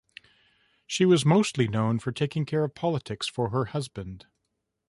She 0.87 1.05
was 1.05 1.27
mostly 1.27 1.67
known 1.67 1.99
for 1.99 2.11
taking 2.11 2.43
care 2.43 2.63
of 2.63 2.73
politics 2.73 3.27
for 3.27 3.51
her 3.51 3.65
husband. 3.65 4.25